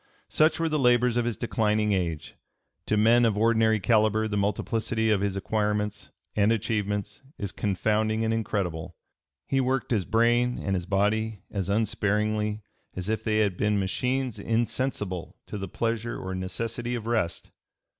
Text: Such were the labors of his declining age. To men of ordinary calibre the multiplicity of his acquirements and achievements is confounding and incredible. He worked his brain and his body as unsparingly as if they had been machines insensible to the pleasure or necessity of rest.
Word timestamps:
Such 0.29 0.59
were 0.59 0.67
the 0.67 0.79
labors 0.79 1.15
of 1.15 1.25
his 1.25 1.37
declining 1.37 1.91
age. 1.93 2.33
To 2.87 2.97
men 2.97 3.23
of 3.23 3.37
ordinary 3.37 3.79
calibre 3.79 4.27
the 4.27 4.35
multiplicity 4.35 5.11
of 5.11 5.21
his 5.21 5.35
acquirements 5.35 6.09
and 6.35 6.51
achievements 6.51 7.21
is 7.37 7.51
confounding 7.51 8.25
and 8.25 8.33
incredible. 8.33 8.95
He 9.45 9.61
worked 9.61 9.91
his 9.91 10.05
brain 10.05 10.57
and 10.57 10.75
his 10.75 10.87
body 10.87 11.43
as 11.51 11.69
unsparingly 11.69 12.63
as 12.95 13.09
if 13.09 13.23
they 13.23 13.37
had 13.41 13.55
been 13.57 13.77
machines 13.77 14.39
insensible 14.39 15.37
to 15.45 15.59
the 15.59 15.67
pleasure 15.67 16.17
or 16.17 16.33
necessity 16.33 16.95
of 16.95 17.05
rest. 17.05 17.51